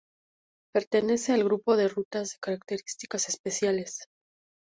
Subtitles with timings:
[0.73, 4.05] Pertenece al grupo de rutas de características especiales.